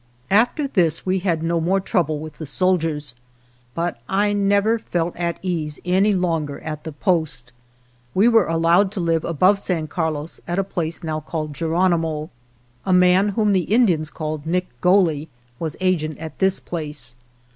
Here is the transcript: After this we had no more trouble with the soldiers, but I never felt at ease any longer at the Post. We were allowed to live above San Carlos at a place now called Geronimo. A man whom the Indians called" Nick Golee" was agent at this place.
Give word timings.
After 0.31 0.67
this 0.67 1.05
we 1.05 1.19
had 1.19 1.43
no 1.43 1.61
more 1.61 1.79
trouble 1.79 2.17
with 2.17 2.39
the 2.39 2.45
soldiers, 2.47 3.13
but 3.75 3.99
I 4.09 4.33
never 4.33 4.79
felt 4.79 5.15
at 5.15 5.37
ease 5.43 5.79
any 5.85 6.11
longer 6.15 6.59
at 6.61 6.85
the 6.85 6.91
Post. 6.91 7.51
We 8.15 8.27
were 8.27 8.47
allowed 8.47 8.91
to 8.93 8.99
live 8.99 9.23
above 9.23 9.59
San 9.59 9.85
Carlos 9.85 10.41
at 10.47 10.57
a 10.57 10.63
place 10.63 11.03
now 11.03 11.19
called 11.19 11.53
Geronimo. 11.53 12.31
A 12.83 12.91
man 12.91 13.29
whom 13.37 13.53
the 13.53 13.65
Indians 13.69 14.09
called" 14.09 14.43
Nick 14.47 14.67
Golee" 14.81 15.27
was 15.59 15.75
agent 15.79 16.17
at 16.17 16.39
this 16.39 16.59
place. 16.59 17.13